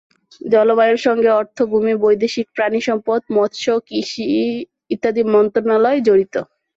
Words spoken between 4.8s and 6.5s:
ইত্যাদি মন্ত্রণালয় জড়িত।